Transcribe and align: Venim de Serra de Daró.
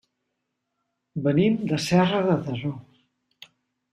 Venim 1.27 1.59
de 1.73 1.79
Serra 1.85 2.21
de 2.31 2.39
Daró. 2.47 2.75